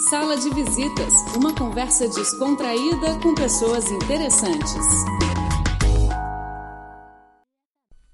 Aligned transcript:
Sala 0.00 0.38
de 0.38 0.48
Visitas, 0.48 1.12
uma 1.36 1.54
conversa 1.54 2.08
descontraída 2.08 3.18
com 3.22 3.34
pessoas 3.34 3.90
interessantes. 3.90 4.86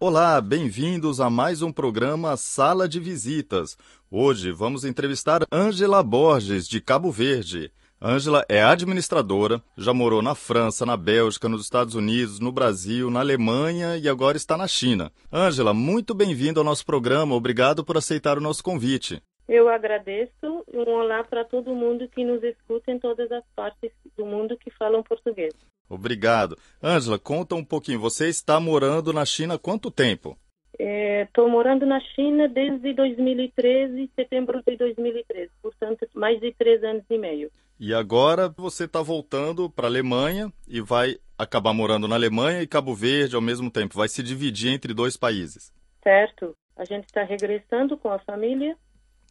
Olá, 0.01 0.41
bem-vindos 0.41 1.21
a 1.21 1.31
mais 1.31 1.63
um 1.63 1.71
programa 1.71 2.37
Sala 2.37 2.89
de 2.89 2.99
Visitas. 2.99 3.79
Hoje 4.11 4.51
vamos 4.51 4.85
entrevistar 4.85 5.47
Ângela 5.53 6.03
Borges, 6.03 6.67
de 6.67 6.81
Cabo 6.81 7.13
Verde. 7.13 7.71
Ângela 8.03 8.45
é 8.49 8.61
administradora, 8.61 9.63
já 9.77 9.95
morou 9.95 10.21
na 10.21 10.35
França, 10.35 10.85
na 10.85 10.97
Bélgica, 10.97 11.49
nos 11.49 11.63
Estados 11.63 11.95
Unidos, 11.95 12.41
no 12.41 12.51
Brasil, 12.51 13.09
na 13.09 13.21
Alemanha 13.21 13.97
e 13.97 14.09
agora 14.09 14.37
está 14.37 14.57
na 14.57 14.67
China. 14.67 15.13
Ângela, 15.33 15.73
muito 15.73 16.13
bem-vindo 16.13 16.59
ao 16.59 16.65
nosso 16.67 16.85
programa. 16.85 17.37
Obrigado 17.37 17.85
por 17.85 17.97
aceitar 17.97 18.37
o 18.37 18.41
nosso 18.41 18.65
convite. 18.65 19.23
Eu 19.49 19.69
agradeço. 19.69 20.65
Um 20.73 20.91
olá 20.91 21.25
para 21.25 21.45
todo 21.45 21.75
mundo 21.75 22.07
que 22.09 22.23
nos 22.23 22.43
escuta 22.43 22.93
em 22.93 22.99
todas 22.99 23.33
as 23.33 23.45
partes 23.57 23.91
do 24.17 24.27
mundo 24.27 24.59
que 24.59 24.71
falam 24.71 25.03
português. 25.03 25.55
Obrigado. 25.89 26.57
Ângela, 26.83 27.19
conta 27.19 27.55
um 27.55 27.65
pouquinho. 27.65 27.99
Você 27.99 28.29
está 28.29 28.61
morando 28.61 29.11
na 29.11 29.25
China 29.25 29.55
há 29.55 29.59
quanto 29.59 29.91
tempo? 29.91 30.37
Estou 30.79 31.49
é, 31.49 31.51
morando 31.51 31.87
na 31.87 31.99
China 31.99 32.47
desde 32.47 32.93
2013, 32.93 34.11
setembro 34.15 34.63
de 34.65 34.77
2013, 34.77 35.51
portanto, 35.63 36.07
mais 36.15 36.39
de 36.39 36.53
três 36.53 36.85
anos 36.85 37.03
e 37.09 37.19
meio. 37.19 37.51
E 37.81 37.95
agora 37.95 38.49
você 38.49 38.85
está 38.85 39.01
voltando 39.01 39.71
para 39.71 39.87
a 39.87 39.91
Alemanha 39.91 40.53
e 40.69 40.81
vai 40.81 41.17
acabar 41.39 41.73
morando 41.73 42.07
na 42.07 42.17
Alemanha 42.17 42.61
e 42.61 42.67
Cabo 42.67 42.95
Verde 42.95 43.35
ao 43.35 43.43
mesmo 43.43 43.71
tempo. 43.71 43.97
Vai 43.97 44.09
se 44.09 44.23
dividir 44.23 44.73
entre 44.73 44.93
dois 44.93 45.17
países. 45.17 45.73
Certo. 46.03 46.55
A 46.77 46.85
gente 46.85 47.07
está 47.07 47.25
regressando 47.25 47.97
com 47.97 48.11
a 48.11 48.19
família 48.21 48.77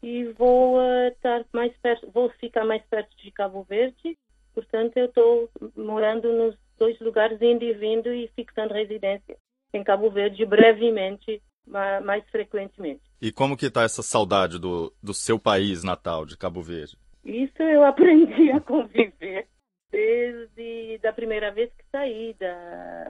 e 0.01 0.25
vou 0.33 0.77
uh, 0.77 1.07
estar 1.07 1.45
mais 1.53 1.75
perto, 1.77 2.09
vou 2.11 2.29
ficar 2.39 2.65
mais 2.65 2.83
perto 2.85 3.15
de 3.17 3.31
Cabo 3.31 3.63
Verde. 3.63 4.17
Portanto, 4.53 4.97
eu 4.97 5.05
estou 5.05 5.49
morando 5.75 6.31
nos 6.31 6.55
dois 6.77 6.99
lugares, 6.99 7.41
indo 7.41 7.63
e 7.63 7.73
vindo 7.73 8.13
e 8.13 8.27
fixando 8.35 8.73
residência 8.73 9.37
em 9.73 9.83
Cabo 9.83 10.09
Verde 10.09 10.45
brevemente, 10.45 11.41
mais 11.67 12.27
frequentemente. 12.29 13.01
E 13.21 13.31
como 13.31 13.57
que 13.57 13.65
está 13.65 13.83
essa 13.83 14.01
saudade 14.01 14.57
do, 14.59 14.93
do 15.01 15.13
seu 15.13 15.37
país 15.37 15.83
natal, 15.83 16.25
de 16.25 16.37
Cabo 16.37 16.61
Verde? 16.61 16.97
Isso 17.25 17.61
eu 17.61 17.83
aprendi 17.83 18.51
a 18.51 18.61
conviver 18.61 19.47
desde 19.91 20.97
da 20.99 21.13
primeira 21.13 21.51
vez 21.51 21.71
que 21.73 21.83
saí 21.91 22.35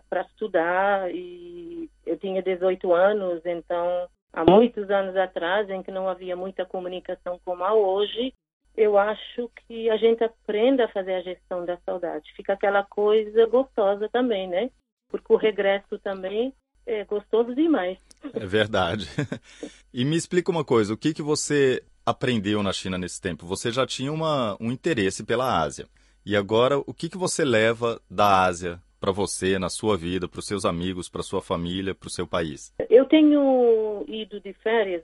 para 0.09 0.21
estudar 0.21 1.13
e 1.13 1.89
eu 2.05 2.17
tinha 2.17 2.41
18 2.41 2.93
anos, 2.93 3.41
então 3.45 4.07
há 4.33 4.43
muitos 4.43 4.89
anos 4.89 5.15
atrás, 5.15 5.69
em 5.69 5.81
que 5.83 5.91
não 5.91 6.07
havia 6.07 6.35
muita 6.35 6.65
comunicação 6.65 7.39
como 7.43 7.63
há 7.63 7.73
hoje, 7.73 8.33
eu 8.75 8.97
acho 8.97 9.49
que 9.65 9.89
a 9.89 9.97
gente 9.97 10.23
aprende 10.23 10.81
a 10.83 10.87
fazer 10.87 11.15
a 11.15 11.21
gestão 11.21 11.65
da 11.65 11.77
saudade. 11.85 12.31
Fica 12.35 12.53
aquela 12.53 12.83
coisa 12.83 13.45
gostosa 13.47 14.07
também, 14.09 14.47
né? 14.47 14.69
Porque 15.09 15.33
o 15.33 15.37
regresso 15.37 15.97
também 15.99 16.53
é 16.85 17.03
gostoso 17.03 17.55
demais. 17.55 17.97
É 18.33 18.45
verdade. 18.45 19.07
E 19.93 20.05
me 20.05 20.15
explica 20.15 20.51
uma 20.51 20.63
coisa, 20.63 20.93
o 20.93 20.97
que, 20.97 21.11
que 21.11 21.23
você 21.23 21.81
aprendeu 22.05 22.61
na 22.61 22.71
China 22.71 22.99
nesse 22.99 23.19
tempo? 23.19 23.47
Você 23.47 23.71
já 23.71 23.87
tinha 23.87 24.13
uma, 24.13 24.55
um 24.61 24.71
interesse 24.71 25.23
pela 25.23 25.59
Ásia. 25.59 25.87
E 26.23 26.35
agora, 26.35 26.77
o 26.77 26.93
que, 26.93 27.09
que 27.09 27.17
você 27.17 27.43
leva 27.43 27.99
da 28.07 28.43
Ásia 28.43 28.79
para 28.99 29.11
você, 29.11 29.57
na 29.59 29.69
sua 29.69 29.97
vida, 29.97 30.27
para 30.27 30.39
os 30.39 30.45
seus 30.45 30.65
amigos, 30.65 31.09
para 31.09 31.23
sua 31.23 31.41
família, 31.41 31.95
para 31.95 32.07
o 32.07 32.11
seu 32.11 32.27
país? 32.27 32.73
Eu 32.89 33.05
tenho 33.05 34.03
ido 34.07 34.39
de 34.39 34.53
férias, 34.53 35.03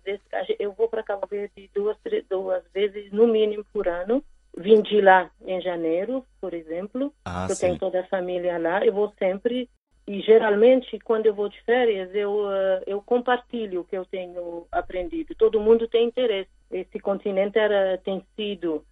eu 0.60 0.74
vou 0.74 0.88
para 0.88 1.04
Cabo 1.04 1.28
Verde 1.28 1.70
duas, 1.74 1.98
duas 2.30 2.64
vezes 2.74 3.12
no 3.12 3.28
mínimo 3.28 3.66
por 3.72 3.88
ano. 3.88 4.24
Vim 4.56 4.82
de 4.84 5.02
lá 5.02 5.32
em 5.46 5.60
janeiro, 5.62 6.24
por 6.40 6.54
exemplo. 6.54 7.12
Ah, 7.26 7.48
eu 7.50 7.56
sim. 7.56 7.68
tenho 7.68 7.80
toda 7.80 8.02
a 8.02 8.08
família 8.08 8.60
lá. 8.60 8.86
Eu 8.86 8.94
vou 8.94 9.12
sempre 9.18 9.68
e 10.06 10.22
geralmente 10.22 11.00
quando 11.00 11.28
eu 11.28 11.34
vou 11.34 11.48
de 11.48 11.60
férias 11.64 12.14
eu 12.14 12.46
eu 12.86 13.02
compartilho 13.02 13.82
o 13.82 13.84
que 13.84 13.98
eu 13.98 14.06
tenho 14.06 14.68
aprendido. 14.72 15.34
Todo 15.36 15.60
mundo 15.60 15.88
tem 15.88 16.08
interesse. 16.08 16.50
Esse 16.70 17.00
continente 17.00 17.58
era 17.58 17.98
tem 17.98 18.24
sido 18.36 18.86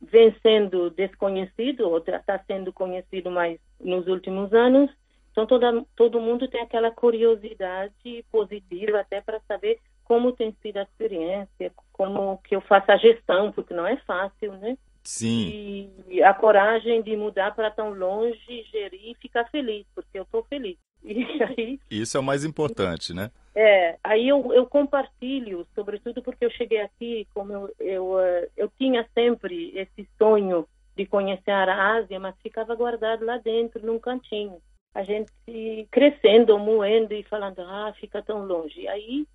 vem 0.00 0.34
sendo 0.42 0.90
desconhecido 0.90 1.88
ou 1.88 1.98
está 1.98 2.38
sendo 2.46 2.72
conhecido 2.72 3.30
mais 3.30 3.58
nos 3.80 4.06
últimos 4.06 4.52
anos. 4.52 4.90
Então 5.32 5.46
toda, 5.46 5.84
todo 5.94 6.20
mundo 6.20 6.48
tem 6.48 6.60
aquela 6.60 6.90
curiosidade 6.90 8.24
positiva 8.30 9.00
até 9.00 9.20
para 9.20 9.40
saber 9.46 9.78
como 10.04 10.32
tem 10.32 10.56
sido 10.62 10.78
a 10.78 10.82
experiência, 10.82 11.72
como 11.92 12.38
que 12.38 12.56
eu 12.56 12.60
faço 12.62 12.90
a 12.90 12.96
gestão, 12.96 13.52
porque 13.52 13.74
não 13.74 13.86
é 13.86 13.96
fácil, 13.98 14.52
né? 14.54 14.76
Sim. 15.04 15.90
E 16.08 16.22
a 16.22 16.34
coragem 16.34 17.02
de 17.02 17.16
mudar 17.16 17.54
para 17.54 17.70
tão 17.70 17.92
longe, 17.92 18.64
gerir 18.70 19.10
e 19.10 19.14
ficar 19.14 19.44
feliz, 19.50 19.86
porque 19.94 20.18
eu 20.18 20.22
estou 20.22 20.42
feliz. 20.44 20.76
E 21.04 21.42
aí, 21.42 21.80
Isso 21.88 22.16
é 22.16 22.20
o 22.20 22.24
mais 22.24 22.44
importante, 22.44 23.14
né? 23.14 23.30
É, 23.60 23.98
aí 24.04 24.28
eu, 24.28 24.54
eu 24.54 24.66
compartilho, 24.66 25.66
sobretudo 25.74 26.22
porque 26.22 26.44
eu 26.44 26.50
cheguei 26.50 26.80
aqui, 26.80 27.26
como 27.34 27.52
eu, 27.52 27.74
eu, 27.80 28.20
eh, 28.20 28.48
eu 28.56 28.70
tinha 28.78 29.04
sempre 29.12 29.76
esse 29.76 30.08
sonho 30.16 30.64
de 30.96 31.04
conhecer 31.04 31.50
a 31.50 31.96
Ásia, 31.96 32.20
mas 32.20 32.38
ficava 32.40 32.76
guardado 32.76 33.24
lá 33.24 33.36
dentro, 33.38 33.84
num 33.84 33.98
cantinho. 33.98 34.62
A 34.94 35.02
gente 35.02 35.32
crescendo, 35.90 36.56
moendo 36.56 37.12
e 37.12 37.24
falando, 37.24 37.58
ah, 37.62 37.92
fica 37.98 38.22
tão 38.22 38.46
longe. 38.46 38.86
Aí 38.86 39.26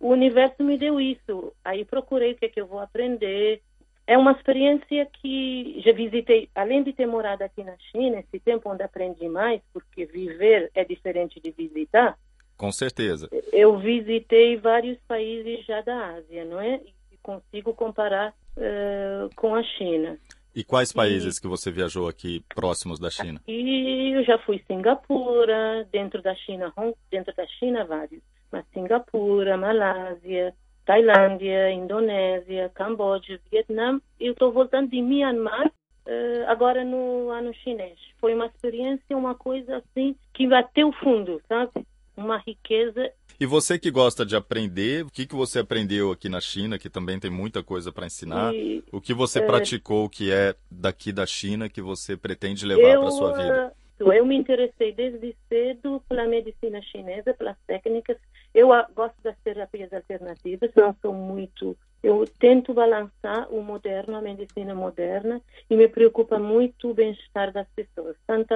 o 0.00 0.08
universo 0.08 0.64
me 0.64 0.78
deu 0.78 0.98
isso. 0.98 1.52
Aí 1.62 1.84
procurei 1.84 2.32
o 2.32 2.36
que 2.36 2.46
é 2.46 2.48
que 2.48 2.60
eu 2.62 2.66
vou 2.66 2.80
aprender. 2.80 3.60
É 4.06 4.16
uma 4.16 4.32
experiência 4.32 5.06
que 5.20 5.82
já 5.84 5.92
visitei, 5.92 6.48
além 6.54 6.82
de 6.82 6.94
ter 6.94 7.06
morado 7.06 7.44
aqui 7.44 7.62
na 7.62 7.76
China, 7.92 8.20
esse 8.20 8.40
tempo 8.40 8.70
onde 8.70 8.82
aprendi 8.82 9.28
mais, 9.28 9.60
porque 9.70 10.06
viver 10.06 10.70
é 10.74 10.82
diferente 10.82 11.38
de 11.38 11.50
visitar. 11.50 12.16
Com 12.56 12.72
certeza. 12.72 13.28
Eu 13.52 13.78
visitei 13.78 14.56
vários 14.56 14.98
países 15.06 15.64
já 15.66 15.80
da 15.82 16.14
Ásia, 16.16 16.44
não 16.44 16.60
é? 16.60 16.80
E 17.12 17.16
consigo 17.22 17.74
comparar 17.74 18.32
uh, 18.56 19.34
com 19.36 19.54
a 19.54 19.62
China. 19.62 20.18
E 20.54 20.64
quais 20.64 20.90
países 20.90 21.38
que 21.38 21.46
você 21.46 21.70
viajou 21.70 22.08
aqui 22.08 22.42
próximos 22.54 22.98
da 22.98 23.10
China? 23.10 23.42
E 23.46 24.12
eu 24.16 24.24
já 24.24 24.38
fui 24.38 24.58
Singapura, 24.66 25.86
dentro 25.92 26.22
da 26.22 26.34
China, 26.34 26.72
dentro 27.10 27.34
da 27.36 27.46
China 27.46 27.84
vários, 27.84 28.22
mas 28.50 28.64
Singapura, 28.72 29.58
Malásia, 29.58 30.54
Tailândia, 30.86 31.70
Indonésia, 31.72 32.70
Camboja, 32.74 33.38
Vietnã. 33.50 34.00
Eu 34.18 34.32
estou 34.32 34.50
voltando 34.50 34.88
de 34.88 35.02
Myanmar 35.02 35.66
uh, 35.66 36.46
agora 36.46 36.82
no 36.84 37.28
ano 37.28 37.52
chinês. 37.52 37.98
Foi 38.18 38.32
uma 38.32 38.46
experiência, 38.46 39.14
uma 39.14 39.34
coisa 39.34 39.76
assim 39.76 40.16
que 40.32 40.46
bateu 40.46 40.90
fundo, 40.92 41.38
sabe? 41.46 41.84
Uma 42.16 42.38
riqueza 42.38 43.12
e 43.38 43.44
você 43.44 43.78
que 43.78 43.90
gosta 43.90 44.24
de 44.24 44.34
aprender, 44.34 45.04
o 45.04 45.10
que, 45.10 45.26
que 45.26 45.34
você 45.34 45.58
aprendeu 45.58 46.10
aqui 46.10 46.26
na 46.26 46.40
China, 46.40 46.78
que 46.78 46.88
também 46.88 47.20
tem 47.20 47.30
muita 47.30 47.62
coisa 47.62 47.92
para 47.92 48.06
ensinar? 48.06 48.54
E, 48.54 48.82
o 48.90 48.98
que 48.98 49.12
você 49.12 49.40
é... 49.40 49.46
praticou 49.46 50.08
que 50.08 50.32
é 50.32 50.54
daqui 50.70 51.12
da 51.12 51.26
China 51.26 51.68
que 51.68 51.82
você 51.82 52.16
pretende 52.16 52.64
levar 52.64 52.98
para 52.98 53.10
sua 53.10 53.32
vida? 53.34 53.72
Eu 53.98 54.24
me 54.24 54.36
interessei 54.36 54.92
desde 54.92 55.36
cedo 55.48 56.02
pela 56.08 56.26
medicina 56.26 56.80
chinesa, 56.82 57.34
pelas 57.34 57.56
técnicas. 57.66 58.16
Eu 58.54 58.68
gosto 58.94 59.16
das 59.22 59.36
terapias 59.44 59.92
alternativas, 59.92 60.70
não 60.74 60.96
sou 61.02 61.12
muito. 61.12 61.76
Eu 62.02 62.24
tento 62.38 62.72
balançar 62.72 63.50
o 63.50 63.62
moderno, 63.62 64.16
a 64.16 64.22
medicina 64.22 64.74
moderna, 64.74 65.42
e 65.68 65.76
me 65.76 65.88
preocupa 65.88 66.38
muito 66.38 66.90
o 66.90 66.94
bem-estar 66.94 67.52
das 67.52 67.68
pessoas, 67.74 68.16
tanto 68.26 68.54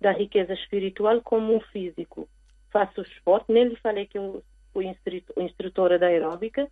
da 0.00 0.12
riqueza 0.12 0.54
espiritual 0.54 1.20
como 1.22 1.56
o 1.56 1.60
físico 1.60 2.28
faço 2.70 3.02
esporte. 3.02 3.52
Nele 3.52 3.76
falei 3.76 4.06
que 4.06 4.18
eu 4.18 4.42
fui 4.72 4.86
instrutora 5.36 5.98
da 5.98 6.06
aeróbica. 6.06 6.68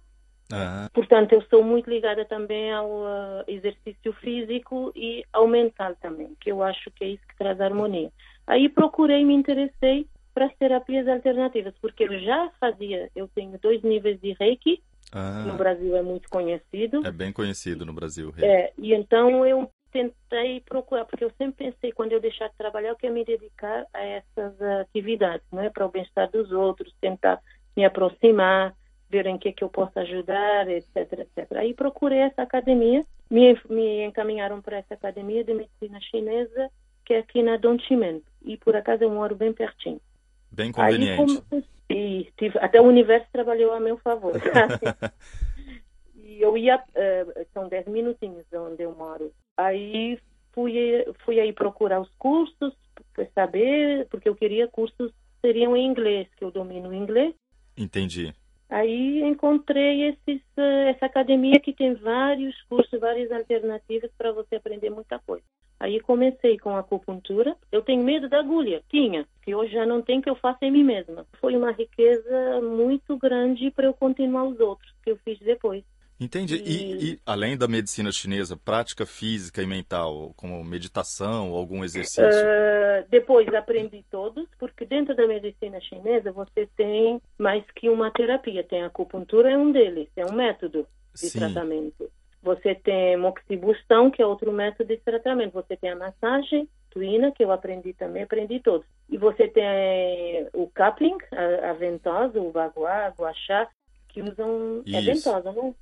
Ah. 0.53 0.89
Portanto, 0.93 1.33
eu 1.33 1.43
sou 1.51 1.63
muito 1.65 1.91
ligada 1.91 2.25
também 2.25 2.73
ao 2.73 2.89
uh, 2.89 3.45
exercício 3.49 4.13
físico 4.21 4.93
e 4.95 5.25
ao 5.33 5.49
mental 5.49 5.97
também, 6.01 6.37
que 6.41 6.53
eu 6.53 6.63
acho 6.63 6.91
que 6.93 7.05
é 7.05 7.09
isso 7.09 7.27
que 7.27 7.37
traz 7.37 7.61
harmonia. 7.61 8.13
Aí 8.47 8.69
procurei, 8.69 9.25
me 9.25 9.35
interessei 9.35 10.07
para 10.33 10.47
as 10.47 10.55
terapias 10.57 11.09
alternativas, 11.09 11.75
porque 11.81 12.05
eu 12.05 12.21
já 12.21 12.51
fazia, 12.61 13.11
eu 13.17 13.27
tenho 13.35 13.59
dois 13.59 13.83
níveis 13.83 14.21
de 14.21 14.37
Reiki, 14.39 14.81
ah. 15.11 15.45
no 15.47 15.55
Brasil 15.55 15.97
é 15.97 16.03
muito 16.03 16.29
conhecido. 16.29 17.05
É 17.05 17.11
bem 17.11 17.33
conhecido 17.33 17.85
no 17.85 17.93
Brasil. 17.93 18.31
Reiki. 18.31 18.45
É, 18.45 18.73
e 18.79 18.95
então 18.95 19.45
eu 19.45 19.69
tentei 19.97 20.61
procurar, 20.61 21.07
porque 21.07 21.25
eu 21.25 21.33
sempre 21.39 21.71
pensei, 21.71 21.91
quando 21.91 22.13
eu 22.13 22.21
deixar 22.21 22.49
de 22.49 22.57
trabalhar, 22.57 22.91
eu 22.91 22.97
quero 22.97 23.15
me 23.15 23.25
dedicar 23.25 23.87
a 23.95 24.05
essas 24.05 24.61
atividades, 24.81 25.47
não 25.51 25.63
é? 25.63 25.71
Para 25.71 25.87
o 25.87 25.91
bem-estar 25.91 26.31
dos 26.31 26.53
outros, 26.53 26.95
tentar 27.01 27.41
me 27.75 27.85
aproximar, 27.85 28.75
ver 29.09 29.27
em 29.27 29.39
que 29.39 29.53
que 29.53 29.65
eu 29.65 29.71
posso 29.71 29.99
ajudar, 29.99 30.69
etc, 30.69 30.97
etc. 30.97 31.53
Aí 31.57 31.73
procurei 31.73 32.19
essa 32.19 32.43
academia, 32.43 33.05
me, 33.31 33.59
me 33.71 34.05
encaminharam 34.05 34.61
para 34.61 34.77
essa 34.77 34.93
academia 34.93 35.43
de 35.43 35.55
medicina 35.55 35.99
chinesa, 36.01 36.71
que 37.05 37.15
é 37.15 37.19
aqui 37.19 37.43
na 37.43 37.57
Donchimen, 37.57 38.23
e 38.45 38.57
por 38.59 38.77
acaso 38.77 39.03
eu 39.03 39.11
moro 39.11 39.35
bem 39.35 39.53
pertinho. 39.53 40.01
Bem 40.51 40.73
conveniente. 40.73 41.43
Aí, 41.51 41.65
e 41.89 42.33
tive, 42.37 42.59
até 42.59 42.81
o 42.81 42.85
universo 42.85 43.27
trabalhou 43.33 43.73
a 43.73 43.81
meu 43.81 43.97
favor. 43.99 44.33
E 46.27 46.43
eu 46.43 46.59
ia, 46.59 46.77
uh, 46.77 47.47
são 47.55 47.69
10 47.69 47.87
minutinhos 47.87 48.45
de 48.51 48.59
onde 48.59 48.83
eu 48.83 48.93
moro. 48.95 49.33
Aí 49.57 50.19
fui, 50.53 50.75
fui 51.25 51.41
aí 51.41 51.53
procurar 51.53 52.01
os 52.01 52.11
cursos, 52.19 52.75
para 53.15 53.27
saber, 53.35 54.07
porque 54.11 54.29
eu 54.29 54.35
queria 54.35 54.69
cursos 54.69 55.13
seriam 55.41 55.77
em 55.77 55.87
inglês, 55.87 56.29
que 56.37 56.45
eu 56.45 56.51
domino 56.51 56.93
inglês. 56.93 57.35
Entendi. 57.77 58.35
Aí 58.69 59.23
encontrei 59.23 60.09
esses, 60.09 60.43
uh, 60.59 60.89
essa 60.89 61.07
academia 61.07 61.61
que 61.61 61.73
tem 61.73 61.95
vários 61.95 62.61
cursos, 62.63 62.99
várias 62.99 63.31
alternativas 63.31 64.11
para 64.19 64.33
você 64.33 64.57
aprender 64.57 64.91
muita 64.91 65.21
coisa. 65.21 65.45
Aí 65.79 66.01
comecei 66.01 66.59
com 66.59 66.71
a 66.71 66.81
acupuntura. 66.81 67.57
Eu 67.71 67.83
tenho 67.83 68.03
medo 68.03 68.29
da 68.29 68.41
agulha, 68.41 68.83
tinha, 68.89 69.27
que 69.43 69.55
hoje 69.55 69.73
já 69.73 69.87
não 69.87 70.03
tem 70.03 70.21
que 70.21 70.29
eu 70.29 70.35
faço 70.35 70.59
em 70.63 70.71
mim 70.71 70.83
mesma. 70.83 71.25
Foi 71.39 71.55
uma 71.55 71.71
riqueza 71.71 72.61
muito 72.61 73.17
grande 73.17 73.71
para 73.71 73.87
eu 73.87 73.95
continuar 73.95 74.45
os 74.45 74.59
outros 74.59 74.93
que 75.05 75.11
eu 75.11 75.17
fiz 75.19 75.39
depois. 75.39 75.85
Entendi. 76.19 76.57
E, 76.57 77.13
e, 77.13 77.21
além 77.27 77.57
da 77.57 77.69
medicina 77.69 78.11
chinesa, 78.11 78.57
prática 78.57 79.05
física 79.05 79.63
e 79.63 79.67
mental, 79.67 80.33
como 80.35 80.65
meditação 80.65 81.53
algum 81.53 81.85
exercício? 81.85 82.25
Uh, 82.25 83.07
depois 83.11 83.47
aprendi 83.55 84.05
todos, 84.11 84.49
porque 84.59 84.87
dentro 84.87 85.15
da 85.15 85.27
medicina 85.27 85.79
chinesa 85.81 86.33
você 86.33 86.67
tem 86.75 87.21
mais 87.39 87.63
que 87.75 87.89
uma 87.91 88.11
terapia. 88.11 88.65
Tem 88.65 88.83
acupuntura, 88.83 89.51
é 89.51 89.59
um 89.59 89.71
deles, 89.71 90.09
é 90.17 90.25
um 90.25 90.33
método 90.33 90.87
de 91.15 91.29
Sim. 91.29 91.39
tratamento. 91.39 92.11
Você 92.43 92.75
tem 92.75 93.17
moxibustão, 93.17 94.11
que 94.11 94.23
é 94.23 94.27
outro 94.27 94.53
método 94.53 94.89
de 94.89 94.97
tratamento. 94.99 95.53
Você 95.53 95.77
tem 95.77 95.91
a 95.91 95.97
massagem 95.97 96.69
tuína, 96.91 97.33
que 97.33 97.45
eu 97.45 97.53
aprendi 97.53 97.93
também, 97.93 98.23
aprendi 98.23 98.61
todos. 98.61 98.87
E 99.11 99.19
você 99.19 99.49
tem 99.49 100.49
o 100.55 100.71
coupling, 100.75 101.19
a, 101.33 101.71
a 101.71 101.73
ventosa, 101.75 102.41
o 102.41 102.53
baguá, 102.53 103.13
o 103.19 103.21
guaxá, 103.21 103.69
que 104.09 104.23
usam... 104.23 104.83
É 104.87 104.91
Isso. 104.91 104.97
É 104.97 105.15
ventosa, 105.15 105.53
não? 105.53 105.75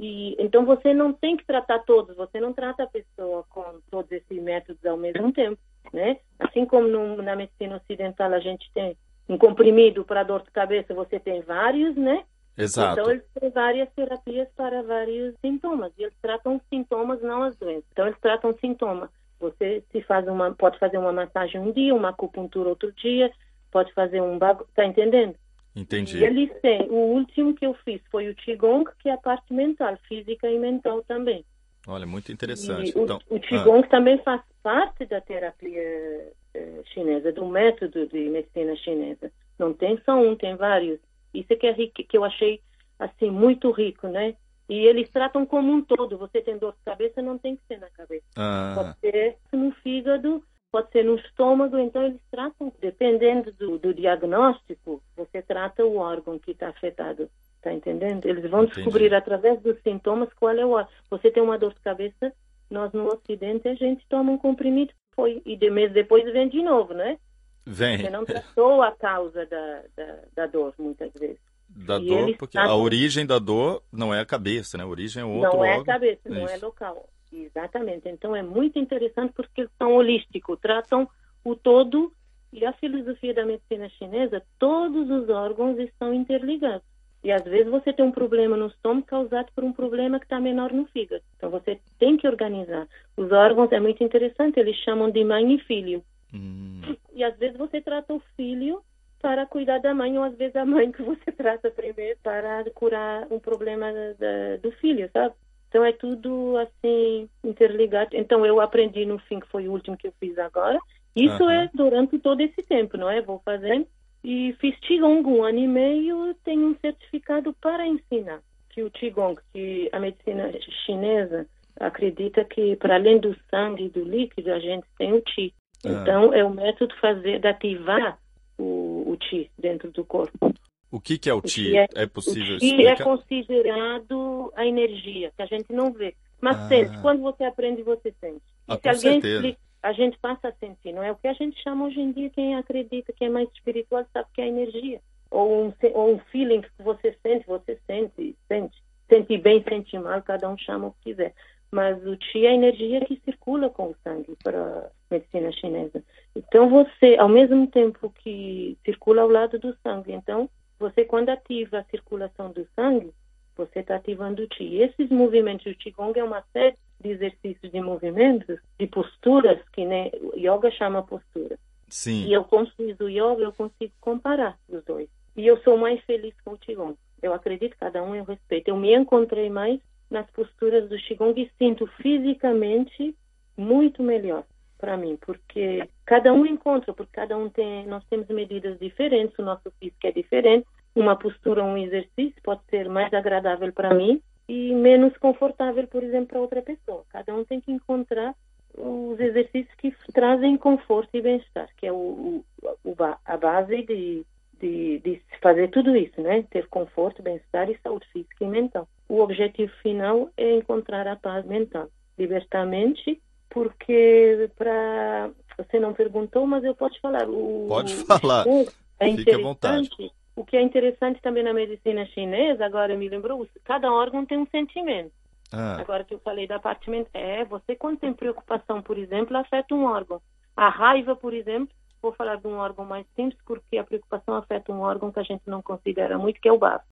E, 0.00 0.34
então 0.42 0.64
você 0.64 0.94
não 0.94 1.12
tem 1.12 1.36
que 1.36 1.44
tratar 1.44 1.80
todos, 1.80 2.16
você 2.16 2.40
não 2.40 2.54
trata 2.54 2.84
a 2.84 2.86
pessoa 2.86 3.44
com 3.50 3.62
todos 3.90 4.10
esses 4.10 4.42
métodos 4.42 4.82
ao 4.86 4.96
mesmo 4.96 5.30
tempo, 5.30 5.60
né? 5.92 6.16
Assim 6.38 6.64
como 6.64 6.88
no, 6.88 7.20
na 7.20 7.36
medicina 7.36 7.76
ocidental 7.76 8.32
a 8.32 8.40
gente 8.40 8.70
tem 8.72 8.96
um 9.28 9.36
comprimido 9.36 10.02
para 10.02 10.22
dor 10.22 10.42
de 10.42 10.50
cabeça, 10.52 10.94
você 10.94 11.20
tem 11.20 11.42
vários, 11.42 11.94
né? 11.96 12.24
Exato. 12.56 12.98
Então 12.98 13.10
eles 13.10 13.24
têm 13.38 13.50
várias 13.50 13.92
terapias 13.92 14.48
para 14.56 14.82
vários 14.82 15.34
sintomas 15.42 15.92
e 15.98 16.04
eles 16.04 16.16
tratam 16.22 16.58
sintomas, 16.70 17.20
não 17.20 17.42
as 17.42 17.54
doenças. 17.56 17.84
Então 17.92 18.06
eles 18.06 18.18
tratam 18.20 18.56
sintomas. 18.58 19.10
Você 19.38 19.84
se 19.92 20.00
faz 20.02 20.26
uma, 20.26 20.54
pode 20.54 20.78
fazer 20.78 20.96
uma 20.96 21.12
massagem 21.12 21.60
um 21.60 21.72
dia, 21.72 21.94
uma 21.94 22.08
acupuntura 22.08 22.70
outro 22.70 22.90
dia, 22.92 23.30
pode 23.70 23.92
fazer 23.92 24.22
um 24.22 24.38
bagu... 24.38 24.66
tá 24.74 24.84
entendendo? 24.86 25.34
Entendi. 25.74 26.18
E 26.18 26.24
eles 26.24 26.50
têm, 26.60 26.82
o 26.88 27.14
último 27.14 27.54
que 27.54 27.64
eu 27.64 27.74
fiz 27.84 28.00
foi 28.10 28.28
o 28.28 28.34
Qigong, 28.34 28.90
que 28.98 29.08
é 29.08 29.12
a 29.12 29.18
parte 29.18 29.52
mental, 29.52 29.96
física 30.08 30.50
e 30.50 30.58
mental 30.58 31.02
também. 31.04 31.44
Olha, 31.86 32.06
muito 32.06 32.32
interessante. 32.32 32.92
E 32.96 33.00
então, 33.00 33.18
o, 33.28 33.36
o 33.36 33.40
Qigong 33.40 33.84
ah. 33.84 33.88
também 33.88 34.18
faz 34.18 34.42
parte 34.62 35.06
da 35.06 35.20
terapia 35.20 36.32
eh, 36.54 36.82
chinesa, 36.92 37.32
do 37.32 37.46
método 37.46 38.06
de 38.06 38.28
medicina 38.28 38.76
chinesa. 38.76 39.32
Não 39.58 39.72
tem 39.72 40.00
só 40.04 40.14
um, 40.20 40.36
tem 40.36 40.56
vários. 40.56 40.98
Isso 41.32 41.52
é 41.52 41.56
que, 41.56 41.66
é 41.66 41.72
rico, 41.72 42.02
que 42.02 42.16
eu 42.16 42.24
achei 42.24 42.60
assim 42.98 43.30
muito 43.30 43.70
rico, 43.70 44.08
né? 44.08 44.34
E 44.68 44.86
eles 44.86 45.10
tratam 45.10 45.46
como 45.46 45.72
um 45.72 45.82
todo. 45.82 46.18
Você 46.18 46.40
tem 46.40 46.58
dor 46.58 46.72
de 46.72 46.84
cabeça, 46.84 47.22
não 47.22 47.38
tem 47.38 47.56
que 47.56 47.62
ser 47.66 47.78
na 47.78 47.90
cabeça. 47.90 48.24
Ah. 48.36 48.72
Pode 48.74 48.98
ser 49.00 49.36
no 49.52 49.72
fígado, 49.72 50.44
pode 50.70 50.90
ser 50.90 51.04
no 51.04 51.16
estômago, 51.16 51.78
então 51.78 52.04
eles 52.04 52.20
tratam, 52.30 52.72
dependendo 52.80 53.52
do, 53.52 53.78
do 53.78 53.92
diagnóstico, 53.92 55.02
você 55.16 55.42
trata 55.42 55.84
o 55.84 55.96
órgão 55.96 56.38
que 56.38 56.52
está 56.52 56.68
afetado, 56.68 57.28
está 57.56 57.72
entendendo? 57.72 58.26
Eles 58.26 58.48
vão 58.48 58.64
Entendi. 58.64 58.76
descobrir 58.76 59.14
através 59.14 59.60
dos 59.60 59.76
sintomas 59.82 60.32
qual 60.34 60.56
é 60.56 60.64
o 60.64 60.70
órgão. 60.70 60.92
Você 61.10 61.30
tem 61.30 61.42
uma 61.42 61.58
dor 61.58 61.74
de 61.74 61.80
cabeça, 61.80 62.32
nós 62.70 62.92
no 62.92 63.06
Ocidente 63.06 63.68
a 63.68 63.74
gente 63.74 64.04
toma 64.08 64.32
um 64.32 64.38
comprimido, 64.38 64.92
foi, 65.14 65.42
e 65.44 65.56
de 65.56 65.70
mês 65.70 65.92
depois 65.92 66.24
vem 66.32 66.48
de 66.48 66.62
novo, 66.62 66.94
né? 66.94 67.18
Vem. 67.66 67.98
Você 67.98 68.10
não 68.10 68.24
tratou 68.24 68.82
a 68.82 68.92
causa 68.92 69.44
da, 69.46 69.82
da, 69.96 70.18
da 70.34 70.46
dor, 70.46 70.74
muitas 70.78 71.12
vezes. 71.12 71.38
Da 71.68 71.98
e 71.98 72.06
dor, 72.06 72.36
porque 72.36 72.58
tratam... 72.58 72.72
a 72.72 72.76
origem 72.76 73.26
da 73.26 73.38
dor 73.38 73.82
não 73.92 74.14
é 74.14 74.20
a 74.20 74.26
cabeça, 74.26 74.78
né? 74.78 74.84
A 74.84 74.86
origem 74.86 75.22
é 75.22 75.26
outro 75.26 75.58
Não 75.58 75.64
é 75.64 75.76
a 75.76 75.84
cabeça, 75.84 76.28
não 76.28 76.48
é 76.48 76.56
local. 76.56 77.08
Exatamente. 77.32 78.08
Então 78.08 78.34
é 78.34 78.42
muito 78.42 78.78
interessante 78.78 79.32
porque 79.32 79.62
eles 79.62 79.72
são 79.78 79.94
holísticos, 79.94 80.58
tratam 80.60 81.08
o 81.44 81.54
todo 81.54 82.12
e 82.52 82.64
a 82.64 82.72
filosofia 82.72 83.32
da 83.32 83.46
medicina 83.46 83.88
chinesa, 83.90 84.42
todos 84.58 85.08
os 85.08 85.28
órgãos 85.28 85.78
estão 85.78 86.12
interligados. 86.12 86.82
E 87.22 87.30
às 87.30 87.44
vezes 87.44 87.70
você 87.70 87.92
tem 87.92 88.04
um 88.04 88.10
problema 88.10 88.56
no 88.56 88.68
estômago 88.68 89.06
causado 89.06 89.52
por 89.54 89.62
um 89.62 89.72
problema 89.72 90.18
que 90.18 90.24
está 90.24 90.40
menor 90.40 90.72
no 90.72 90.86
fígado. 90.86 91.22
Então 91.36 91.50
você 91.50 91.78
tem 91.98 92.16
que 92.16 92.26
organizar. 92.26 92.88
Os 93.16 93.30
órgãos 93.30 93.70
é 93.72 93.78
muito 93.78 94.02
interessante, 94.02 94.58
eles 94.58 94.76
chamam 94.76 95.10
de 95.10 95.22
mãe 95.22 95.54
e 95.54 95.58
filho. 95.58 96.02
Hum. 96.32 96.80
E 97.12 97.22
às 97.22 97.36
vezes 97.36 97.58
você 97.58 97.80
trata 97.80 98.14
o 98.14 98.22
filho 98.36 98.82
para 99.20 99.44
cuidar 99.44 99.78
da 99.78 99.94
mãe, 99.94 100.16
ou 100.16 100.24
às 100.24 100.34
vezes 100.34 100.56
a 100.56 100.64
mãe 100.64 100.90
que 100.90 101.02
você 101.02 101.30
trata 101.36 101.70
primeiro 101.70 102.18
para 102.22 102.64
curar 102.74 103.26
um 103.30 103.38
problema 103.38 103.92
da, 104.18 104.56
do 104.62 104.72
filho, 104.72 105.08
sabe? 105.12 105.34
Então 105.70 105.84
é 105.84 105.92
tudo 105.92 106.56
assim 106.58 107.28
interligado. 107.44 108.16
Então 108.16 108.44
eu 108.44 108.60
aprendi 108.60 109.06
no 109.06 109.20
fim 109.20 109.38
que 109.38 109.46
foi 109.46 109.68
o 109.68 109.72
último 109.72 109.96
que 109.96 110.08
eu 110.08 110.12
fiz 110.18 110.36
agora. 110.36 110.78
Isso 111.14 111.44
uhum. 111.44 111.50
é 111.50 111.70
durante 111.72 112.18
todo 112.18 112.40
esse 112.40 112.60
tempo, 112.62 112.96
não 112.96 113.08
é? 113.08 113.22
Vou 113.22 113.40
fazendo 113.44 113.86
e 114.22 114.52
fiz 114.60 114.76
qigong 114.80 115.24
um 115.26 115.44
ano 115.44 115.60
e 115.60 115.68
meio. 115.68 116.34
Tenho 116.44 116.66
um 116.66 116.76
certificado 116.80 117.54
para 117.60 117.86
ensinar 117.86 118.40
que 118.70 118.82
o 118.82 118.90
qigong, 118.90 119.40
que 119.52 119.88
a 119.92 120.00
medicina 120.00 120.50
chinesa 120.84 121.46
acredita 121.78 122.44
que 122.44 122.74
para 122.74 122.96
além 122.96 123.18
do 123.18 123.36
sangue 123.48 123.84
e 123.84 123.90
do 123.90 124.02
líquido 124.02 124.52
a 124.52 124.58
gente 124.58 124.86
tem 124.98 125.12
o 125.12 125.22
qi. 125.22 125.54
Uhum. 125.84 126.02
Então 126.02 126.34
é 126.34 126.44
o 126.44 126.50
método 126.50 126.94
fazer 126.96 127.38
de 127.38 127.46
ativar 127.46 128.18
o, 128.58 129.12
o 129.12 129.16
qi 129.18 129.48
dentro 129.56 129.92
do 129.92 130.04
corpo. 130.04 130.52
O 130.90 131.00
que, 131.00 131.18
que 131.18 131.30
é 131.30 131.34
o 131.34 131.40
Qi? 131.40 131.76
É, 131.76 131.88
é, 131.94 132.06
possível 132.06 132.56
o 132.56 132.58
Qi 132.58 132.86
é 132.86 132.96
considerado 132.96 134.52
a 134.56 134.66
energia, 134.66 135.32
que 135.36 135.42
a 135.42 135.46
gente 135.46 135.72
não 135.72 135.92
vê. 135.92 136.14
Mas 136.40 136.56
ah. 136.56 136.68
sente, 136.68 137.00
quando 137.00 137.22
você 137.22 137.44
aprende, 137.44 137.82
você 137.82 138.12
sente. 138.20 138.42
Ah, 138.66 138.76
se 138.76 138.88
alguém 138.88 139.18
explica, 139.18 139.58
a 139.82 139.92
gente 139.92 140.18
passa 140.18 140.48
a 140.48 140.52
sentir, 140.52 140.92
não 140.92 141.02
é 141.02 141.12
o 141.12 141.16
que 141.16 141.28
a 141.28 141.32
gente 141.32 141.62
chama 141.62 141.86
hoje 141.86 142.00
em 142.00 142.12
dia, 142.12 142.30
quem 142.30 142.56
acredita 142.56 143.12
que 143.12 143.24
é 143.24 143.28
mais 143.28 143.48
espiritual 143.52 144.04
sabe 144.12 144.28
que 144.34 144.40
é 144.40 144.48
energia. 144.48 145.00
Ou 145.30 145.66
um, 145.66 145.72
ou 145.94 146.14
um 146.14 146.18
feeling 146.30 146.62
que 146.62 146.82
você 146.82 147.16
sente, 147.22 147.46
você 147.46 147.78
sente, 147.86 148.36
sente. 148.48 148.82
Sente 149.08 149.38
bem, 149.38 149.62
sente 149.68 149.98
mal, 149.98 150.22
cada 150.22 150.48
um 150.48 150.58
chama 150.58 150.88
o 150.88 150.92
que 150.92 151.10
quiser. 151.10 151.34
Mas 151.70 152.04
o 152.04 152.16
Qi 152.16 152.46
é 152.46 152.50
a 152.50 152.54
energia 152.54 153.04
que 153.04 153.20
circula 153.24 153.70
com 153.70 153.90
o 153.90 153.96
sangue 154.02 154.36
para 154.42 154.60
a 154.60 154.90
medicina 155.10 155.52
chinesa. 155.52 156.02
Então 156.34 156.68
você, 156.68 157.16
ao 157.16 157.28
mesmo 157.28 157.66
tempo 157.68 158.12
que 158.22 158.76
circula 158.84 159.22
ao 159.22 159.28
lado 159.28 159.58
do 159.58 159.76
sangue, 159.82 160.12
então 160.12 160.50
você, 160.80 161.04
quando 161.04 161.28
ativa 161.28 161.78
a 161.78 161.84
circulação 161.84 162.50
do 162.50 162.66
sangue, 162.74 163.12
você 163.54 163.80
está 163.80 163.96
ativando 163.96 164.42
o 164.42 164.48
Qi. 164.48 164.64
E 164.64 164.82
esses 164.82 165.10
movimentos, 165.10 165.66
o 165.66 165.76
Qigong 165.76 166.18
é 166.18 166.24
uma 166.24 166.42
série 166.54 166.76
de 166.98 167.10
exercícios 167.10 167.70
de 167.70 167.80
movimentos, 167.80 168.58
de 168.78 168.86
posturas, 168.86 169.60
que 169.72 169.84
nem 169.84 170.10
yoga 170.34 170.70
chama 170.70 171.02
postura. 171.02 171.58
Sim. 171.86 172.24
E 172.24 172.32
eu, 172.32 172.46
fiz 172.76 172.98
o 172.98 173.08
yoga, 173.08 173.42
eu 173.42 173.52
consigo 173.52 173.92
comparar 174.00 174.58
os 174.68 174.82
dois. 174.84 175.08
E 175.36 175.46
eu 175.46 175.60
sou 175.62 175.76
mais 175.76 176.00
feliz 176.04 176.34
com 176.42 176.52
o 176.52 176.58
Qigong. 176.58 176.96
Eu 177.22 177.34
acredito, 177.34 177.76
cada 177.78 178.02
um 178.02 178.14
eu 178.14 178.24
respeito. 178.24 178.68
Eu 178.68 178.76
me 178.76 178.94
encontrei 178.94 179.50
mais 179.50 179.78
nas 180.10 180.28
posturas 180.30 180.88
do 180.88 180.96
Qigong 180.96 181.38
e 181.40 181.50
sinto 181.58 181.86
fisicamente 182.00 183.14
muito 183.56 184.02
melhor 184.02 184.44
para 184.80 184.96
mim, 184.96 185.18
porque 185.20 185.86
cada 186.06 186.32
um 186.32 186.46
encontra, 186.46 186.94
porque 186.94 187.12
cada 187.12 187.36
um 187.36 187.48
tem, 187.48 187.86
nós 187.86 188.02
temos 188.08 188.26
medidas 188.28 188.78
diferentes, 188.78 189.38
o 189.38 189.42
nosso 189.42 189.70
físico 189.78 190.06
é 190.06 190.10
diferente, 190.10 190.66
uma 190.94 191.14
postura, 191.14 191.62
um 191.62 191.76
exercício 191.76 192.34
pode 192.42 192.62
ser 192.70 192.88
mais 192.88 193.12
agradável 193.12 193.72
para 193.72 193.94
mim 193.94 194.20
e 194.48 194.74
menos 194.74 195.16
confortável, 195.18 195.86
por 195.86 196.02
exemplo, 196.02 196.28
para 196.28 196.40
outra 196.40 196.62
pessoa. 196.62 197.04
Cada 197.10 197.34
um 197.34 197.44
tem 197.44 197.60
que 197.60 197.70
encontrar 197.70 198.34
os 198.76 199.20
exercícios 199.20 199.72
que 199.76 199.94
trazem 200.12 200.56
conforto 200.56 201.10
e 201.14 201.20
bem-estar, 201.20 201.68
que 201.76 201.86
é 201.86 201.92
o, 201.92 202.44
o, 202.84 202.96
a 203.24 203.36
base 203.36 203.82
de, 203.82 204.26
de, 204.60 204.98
de 204.98 205.22
fazer 205.40 205.68
tudo 205.68 205.94
isso, 205.96 206.20
né? 206.20 206.44
Ter 206.50 206.66
conforto, 206.68 207.22
bem-estar 207.22 207.70
e 207.70 207.78
saúde 207.82 208.06
física 208.12 208.44
e 208.44 208.48
mental. 208.48 208.88
O 209.08 209.20
objetivo 209.20 209.72
final 209.82 210.30
é 210.36 210.56
encontrar 210.56 211.06
a 211.06 211.16
paz 211.16 211.44
mental, 211.46 211.88
libertar 212.18 212.62
a 212.62 212.66
mente 212.66 213.20
porque 213.50 214.50
para 214.56 215.30
você 215.58 215.78
não 215.78 215.92
perguntou, 215.92 216.46
mas 216.46 216.64
eu 216.64 216.74
posso 216.74 216.98
falar. 217.00 217.28
O, 217.28 217.66
Pode 217.68 217.94
falar. 218.04 218.46
O, 218.46 218.66
é 218.98 219.14
Fique 219.14 219.34
à 219.34 219.38
vontade. 219.38 219.90
O 220.34 220.44
que 220.44 220.56
é 220.56 220.62
interessante 220.62 221.20
também 221.20 221.42
na 221.42 221.52
medicina 221.52 222.06
chinesa, 222.06 222.64
agora 222.64 222.96
me 222.96 223.08
lembrou, 223.08 223.46
cada 223.64 223.92
órgão 223.92 224.24
tem 224.24 224.38
um 224.38 224.46
sentimento. 224.46 225.12
Ah. 225.52 225.80
Agora 225.80 226.04
que 226.04 226.14
eu 226.14 226.20
falei 226.20 226.46
da 226.46 226.58
parte 226.58 226.88
mental, 226.88 227.10
é, 227.20 227.44
você 227.44 227.74
quando 227.74 227.98
tem 227.98 228.12
preocupação, 228.12 228.80
por 228.80 228.96
exemplo, 228.96 229.36
afeta 229.36 229.74
um 229.74 229.84
órgão. 229.84 230.22
A 230.56 230.68
raiva, 230.68 231.16
por 231.16 231.34
exemplo, 231.34 231.74
vou 232.00 232.12
falar 232.12 232.36
de 232.36 232.46
um 232.46 232.56
órgão 232.56 232.84
mais 232.84 233.04
simples, 233.16 233.40
porque 233.44 233.76
a 233.76 233.84
preocupação 233.84 234.34
afeta 234.34 234.72
um 234.72 234.80
órgão 234.80 235.10
que 235.10 235.20
a 235.20 235.24
gente 235.24 235.42
não 235.46 235.60
considera 235.60 236.16
muito, 236.16 236.40
que 236.40 236.48
é 236.48 236.52
o 236.52 236.58
baço. 236.58 236.86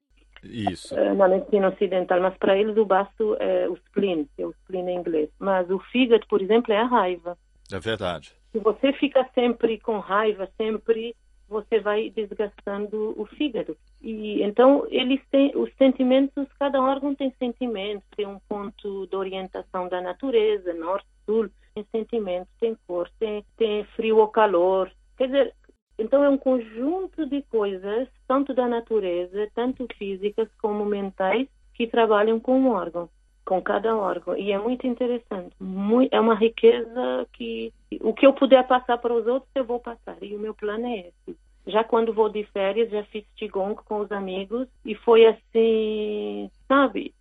Isso. 0.45 0.95
Uh, 0.95 1.15
na 1.15 1.27
medicina 1.27 1.69
ocidental, 1.69 2.21
mas 2.21 2.37
para 2.37 2.57
eles 2.57 2.77
o 2.77 2.85
baço 2.85 3.35
é 3.39 3.67
o 3.69 3.75
spleen, 3.75 4.27
é 4.37 4.45
o 4.45 4.51
spleen 4.51 4.89
em 4.89 4.97
inglês. 4.97 5.29
Mas 5.39 5.69
o 5.69 5.79
fígado, 5.79 6.25
por 6.27 6.41
exemplo, 6.41 6.73
é 6.73 6.77
a 6.77 6.85
raiva. 6.85 7.37
É 7.71 7.79
verdade. 7.79 8.33
Se 8.51 8.59
você 8.59 8.93
fica 8.93 9.27
sempre 9.33 9.79
com 9.79 9.99
raiva, 9.99 10.49
sempre 10.57 11.15
você 11.47 11.79
vai 11.79 12.09
desgastando 12.09 13.13
o 13.17 13.25
fígado. 13.25 13.77
E 14.01 14.41
então 14.41 14.85
eles 14.89 15.21
têm 15.29 15.51
os 15.55 15.71
sentimentos, 15.77 16.47
cada 16.59 16.81
órgão 16.81 17.13
tem 17.13 17.33
sentimentos, 17.37 18.07
tem 18.15 18.25
um 18.25 18.39
ponto 18.47 19.07
de 19.07 19.15
orientação 19.15 19.87
da 19.87 20.01
natureza, 20.01 20.73
norte, 20.73 21.07
sul, 21.25 21.49
tem 21.73 21.85
sentimentos, 21.91 22.49
tem 22.59 22.77
cor, 22.87 23.09
tem, 23.19 23.43
tem 23.57 23.83
frio 23.95 24.17
ou 24.17 24.27
calor. 24.27 24.91
Quer 25.17 25.27
dizer, 25.27 25.53
então 25.97 26.23
é 26.23 26.29
um 26.29 26.37
conjunto 26.37 27.25
de 27.25 27.41
coisas, 27.43 28.07
tanto 28.27 28.53
da 28.53 28.67
natureza, 28.67 29.49
tanto 29.53 29.87
físicas 29.97 30.49
como 30.61 30.85
mentais, 30.85 31.47
que 31.73 31.87
trabalham 31.87 32.39
com 32.39 32.63
o 32.63 32.71
órgão, 32.71 33.09
com 33.45 33.61
cada 33.61 33.95
órgão. 33.95 34.37
E 34.37 34.51
é 34.51 34.57
muito 34.57 34.85
interessante. 34.85 35.55
Muito, 35.59 36.13
é 36.13 36.19
uma 36.19 36.35
riqueza 36.35 37.27
que 37.33 37.73
o 38.01 38.13
que 38.13 38.25
eu 38.25 38.33
puder 38.33 38.65
passar 38.67 38.97
para 38.97 39.13
os 39.13 39.25
outros, 39.25 39.51
eu 39.55 39.63
vou 39.63 39.79
passar. 39.79 40.17
E 40.21 40.35
o 40.35 40.39
meu 40.39 40.53
plano 40.53 40.85
é 40.85 41.07
esse. 41.07 41.37
Já 41.67 41.83
quando 41.83 42.13
vou 42.13 42.29
de 42.29 42.43
férias, 42.45 42.91
já 42.91 43.03
fiz 43.05 43.25
Qigong 43.35 43.75
com 43.75 43.99
os 43.99 44.11
amigos 44.11 44.67
e 44.83 44.93
foi 44.95 45.25
assim, 45.25 46.49
sabe? 46.67 47.13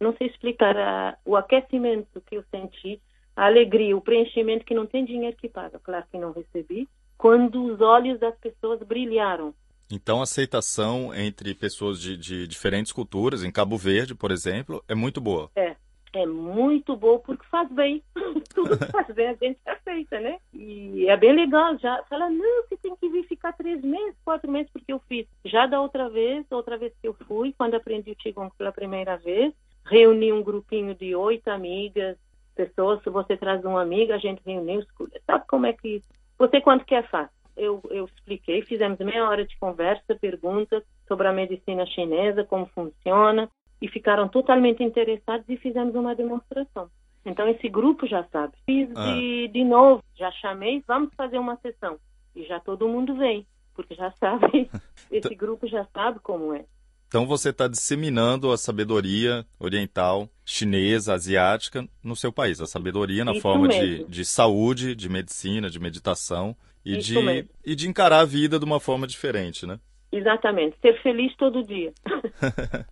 Não 0.00 0.16
sei 0.16 0.28
explicar 0.28 0.76
a, 0.76 1.18
o 1.24 1.36
aquecimento 1.36 2.20
que 2.22 2.36
eu 2.36 2.44
senti, 2.50 3.00
a 3.36 3.46
alegria, 3.46 3.96
o 3.96 4.00
preenchimento 4.00 4.64
que 4.64 4.74
não 4.74 4.86
tem 4.86 5.04
dinheiro 5.04 5.36
que 5.36 5.48
paga. 5.48 5.78
Claro 5.78 6.06
que 6.10 6.18
não 6.18 6.32
recebi, 6.32 6.88
quando 7.20 7.62
os 7.66 7.82
olhos 7.82 8.18
das 8.18 8.34
pessoas 8.38 8.80
brilharam. 8.82 9.52
Então, 9.92 10.20
a 10.20 10.22
aceitação 10.22 11.14
entre 11.14 11.54
pessoas 11.54 12.00
de, 12.00 12.16
de 12.16 12.48
diferentes 12.48 12.92
culturas, 12.92 13.44
em 13.44 13.52
Cabo 13.52 13.76
Verde, 13.76 14.14
por 14.14 14.30
exemplo, 14.30 14.82
é 14.88 14.94
muito 14.94 15.20
boa. 15.20 15.50
É, 15.54 15.76
é 16.14 16.24
muito 16.24 16.96
boa 16.96 17.18
porque 17.18 17.44
faz 17.50 17.70
bem. 17.70 18.02
Tudo 18.54 18.78
que 18.78 18.86
faz 18.86 19.06
bem 19.08 19.28
a 19.28 19.34
gente 19.34 19.58
aceita, 19.66 20.18
né? 20.18 20.38
E 20.54 21.08
é 21.08 21.16
bem 21.18 21.34
legal. 21.34 21.76
Já 21.78 22.02
fala, 22.08 22.30
não, 22.30 22.62
você 22.62 22.78
tem 22.78 22.96
que 22.96 23.10
vir 23.10 23.26
ficar 23.26 23.52
três 23.52 23.82
meses, 23.82 24.16
quatro 24.24 24.50
meses, 24.50 24.70
porque 24.72 24.90
eu 24.90 25.02
fiz. 25.06 25.26
Já 25.44 25.66
da 25.66 25.78
outra 25.78 26.08
vez, 26.08 26.46
outra 26.50 26.78
vez 26.78 26.90
que 27.02 27.06
eu 27.06 27.12
fui, 27.28 27.52
quando 27.52 27.74
aprendi 27.74 28.12
o 28.12 28.16
Qigong 28.16 28.50
pela 28.56 28.72
primeira 28.72 29.18
vez, 29.18 29.52
reuni 29.84 30.32
um 30.32 30.42
grupinho 30.42 30.94
de 30.94 31.14
oito 31.14 31.48
amigas, 31.48 32.16
pessoas. 32.54 33.02
Se 33.02 33.10
você 33.10 33.36
traz 33.36 33.62
uma 33.62 33.82
amiga, 33.82 34.14
a 34.14 34.18
gente 34.18 34.40
reuniu. 34.46 34.82
Sabe 35.26 35.44
como 35.46 35.66
é 35.66 35.74
que 35.74 36.02
você 36.40 36.58
quanto 36.58 36.86
quer 36.86 37.06
faz? 37.10 37.28
Eu, 37.54 37.82
eu 37.90 38.06
expliquei, 38.06 38.62
fizemos 38.62 38.98
meia 38.98 39.28
hora 39.28 39.44
de 39.44 39.54
conversa, 39.58 40.16
perguntas 40.18 40.82
sobre 41.06 41.28
a 41.28 41.32
medicina 41.32 41.84
chinesa, 41.84 42.44
como 42.44 42.64
funciona, 42.74 43.46
e 43.82 43.86
ficaram 43.86 44.26
totalmente 44.26 44.82
interessados 44.82 45.46
e 45.50 45.58
fizemos 45.58 45.94
uma 45.94 46.14
demonstração. 46.14 46.88
Então 47.26 47.46
esse 47.46 47.68
grupo 47.68 48.06
já 48.06 48.24
sabe. 48.32 48.54
Fiz 48.64 48.88
ah. 48.96 49.12
de, 49.12 49.48
de 49.48 49.62
novo, 49.62 50.02
já 50.16 50.32
chamei, 50.32 50.82
vamos 50.88 51.12
fazer 51.14 51.38
uma 51.38 51.56
sessão. 51.56 51.98
E 52.34 52.42
já 52.44 52.58
todo 52.58 52.88
mundo 52.88 53.14
vem, 53.16 53.46
porque 53.74 53.94
já 53.94 54.10
sabe, 54.12 54.70
esse 55.12 55.34
grupo 55.34 55.66
já 55.66 55.84
sabe 55.92 56.20
como 56.20 56.54
é. 56.54 56.64
Então 57.10 57.26
você 57.26 57.48
está 57.48 57.66
disseminando 57.66 58.52
a 58.52 58.56
sabedoria 58.56 59.44
oriental, 59.58 60.28
chinesa, 60.44 61.12
asiática 61.12 61.84
no 62.04 62.14
seu 62.14 62.32
país. 62.32 62.60
A 62.60 62.66
sabedoria 62.66 63.24
na 63.24 63.32
Isso 63.32 63.40
forma 63.40 63.66
de, 63.66 64.04
de, 64.04 64.24
saúde, 64.24 64.94
de 64.94 65.08
medicina, 65.08 65.68
de 65.68 65.80
meditação 65.80 66.56
e 66.84 66.98
de, 66.98 67.48
e 67.66 67.74
de 67.74 67.88
encarar 67.88 68.20
a 68.20 68.24
vida 68.24 68.60
de 68.60 68.64
uma 68.64 68.78
forma 68.78 69.08
diferente, 69.08 69.66
né? 69.66 69.80
Exatamente. 70.12 70.76
Ser 70.80 71.02
feliz 71.02 71.34
todo 71.36 71.64
dia. 71.64 71.92